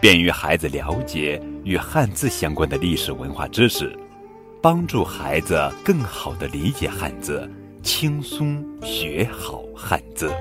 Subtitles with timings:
[0.00, 3.94] 便于孩子了解与汉字相关的历史文化知识，
[4.62, 7.48] 帮助孩子更好地理解汉字，
[7.82, 10.32] 轻松学好汉字。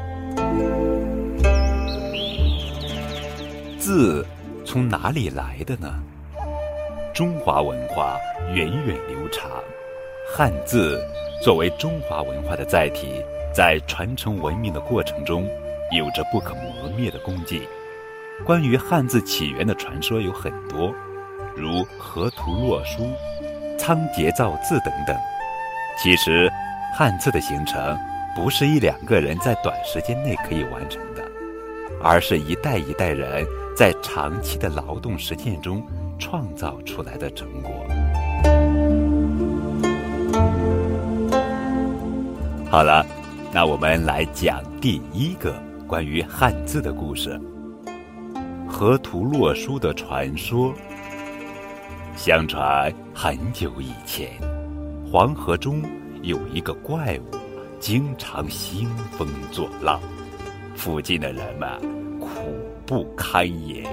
[3.77, 4.25] 字
[4.63, 6.01] 从哪里来的呢？
[7.13, 8.17] 中华文化
[8.53, 9.51] 源远流长，
[10.33, 10.97] 汉字
[11.43, 13.07] 作为中华文化的载体，
[13.53, 15.45] 在传承文明的过程中，
[15.91, 17.61] 有着不可磨灭的功绩。
[18.45, 20.93] 关于汉字起源的传说有很多，
[21.55, 23.11] 如河图洛书、
[23.77, 25.15] 仓颉造字等等。
[26.01, 26.51] 其实，
[26.95, 27.97] 汉字的形成
[28.35, 31.23] 不是一两个人在短时间内可以完成的，
[32.01, 33.45] 而是一代一代人。
[33.77, 35.81] 在长期的劳动实践中
[36.17, 37.71] 创造出来的成果。
[42.69, 43.05] 好了，
[43.53, 45.53] 那我们来讲第一个
[45.87, 47.39] 关于汉字的故事——
[48.79, 50.73] 河图洛书的传说。
[52.15, 54.29] 相传很久以前，
[55.05, 55.83] 黄河中
[56.21, 57.37] 有一个怪物，
[57.77, 59.99] 经常兴风作浪，
[60.77, 61.69] 附近的人们
[62.21, 62.29] 苦。
[62.85, 63.85] 不堪言。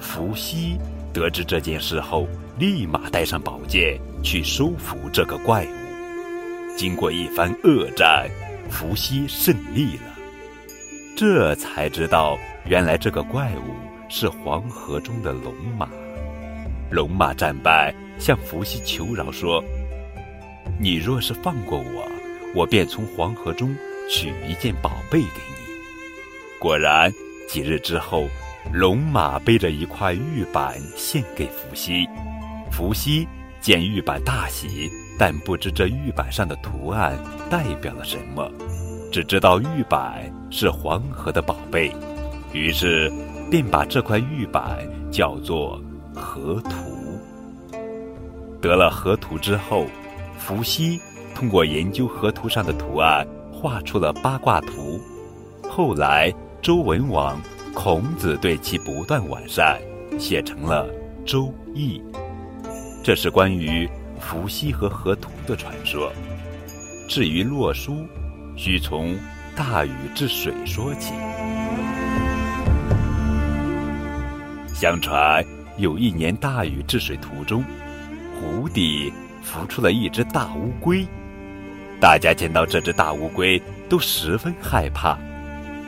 [0.00, 0.76] 伏羲
[1.12, 2.26] 得知这件事后，
[2.58, 6.76] 立马带上宝剑去收服这个怪物。
[6.76, 8.28] 经过一番恶战，
[8.68, 10.12] 伏羲胜利了。
[11.16, 12.36] 这才知道，
[12.68, 13.74] 原来这个怪物
[14.08, 15.88] 是黄河中的龙马。
[16.90, 19.62] 龙马战败，向伏羲求饶说
[20.80, 22.08] ：“你若是放过我，
[22.56, 23.74] 我便从黄河中
[24.10, 25.56] 取一件宝贝给你。”
[26.58, 27.12] 果然，
[27.48, 28.26] 几日之后，
[28.72, 32.04] 龙马背着一块玉板献给伏羲。
[32.72, 33.28] 伏羲
[33.60, 37.16] 见玉板大喜，但不知这玉板上的图案
[37.48, 38.50] 代表了什么，
[39.12, 41.92] 只知道玉板是黄河的宝贝，
[42.52, 43.12] 于是
[43.50, 44.78] 便把这块玉板
[45.10, 45.80] 叫做
[46.14, 47.78] 河图。
[48.60, 49.86] 得了河图之后，
[50.38, 51.00] 伏羲
[51.34, 55.00] 通过研究河图上的图案，画出了八卦图。
[55.68, 56.32] 后来。
[56.62, 57.40] 周文王、
[57.72, 59.80] 孔子对其不断完善，
[60.18, 60.88] 写成了
[61.24, 61.98] 《周易》。
[63.04, 66.10] 这是关于伏羲和河图的传说。
[67.08, 68.04] 至于洛书，
[68.56, 69.16] 需从
[69.54, 71.12] 大禹治水说起。
[74.78, 75.42] 相传
[75.78, 77.64] 有一年大禹治水途中，
[78.34, 79.10] 湖底
[79.40, 81.02] 浮出了一只大乌龟。
[81.98, 85.18] 大家见到这只大乌龟，都十分害怕。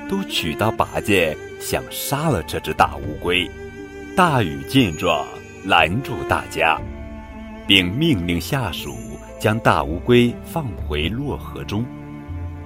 [0.09, 3.47] 都取刀拔剑想杀了这只大乌龟，
[4.17, 5.27] 大禹见状
[5.67, 6.81] 拦住大家，
[7.67, 8.97] 并命令下属
[9.39, 11.85] 将大乌龟放回洛河中。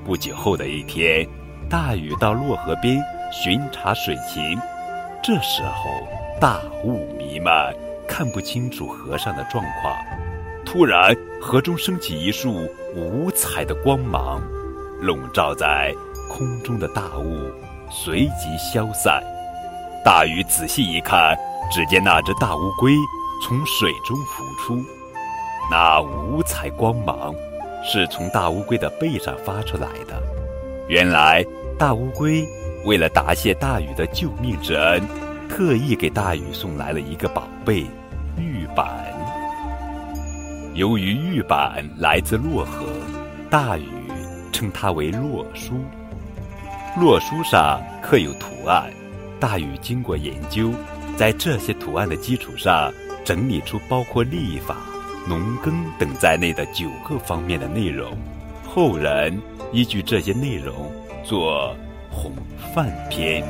[0.05, 1.27] 不久后的一天，
[1.69, 3.03] 大禹到洛河边
[3.33, 4.57] 巡查水情，
[5.23, 6.07] 这时候
[6.41, 7.73] 大雾弥漫，
[8.09, 9.97] 看不清楚河上的状况。
[10.67, 14.43] 突然，河中升起一束五彩的光芒，
[15.01, 15.95] 笼罩在。
[16.29, 17.51] 空中的大雾
[17.91, 19.23] 随即消散，
[20.03, 21.37] 大禹仔细一看，
[21.71, 22.95] 只见那只大乌龟
[23.45, 24.83] 从水中浮出，
[25.71, 27.35] 那五彩光芒
[27.85, 30.23] 是从大乌龟的背上发出来的。
[30.89, 31.45] 原来
[31.79, 32.49] 大乌龟
[32.85, 35.01] 为了答谢大禹的救命之恩，
[35.49, 37.87] 特意给大禹送来了一个宝贝——
[38.37, 38.87] 玉板。
[40.75, 42.87] 由于玉板来自洛河，
[43.49, 43.87] 大禹
[44.51, 45.75] 称它为洛书。
[46.99, 48.91] 洛书上刻有图案，
[49.39, 50.73] 大禹经过研究，
[51.17, 52.93] 在这些图案的基础上，
[53.25, 54.79] 整理出包括历法、
[55.29, 58.11] 农耕等在内的九个方面的内容。
[58.67, 59.41] 后人
[59.73, 60.91] 依据这些内容
[61.23, 61.75] 做
[62.13, 62.33] 《洪
[62.73, 63.43] 范篇》。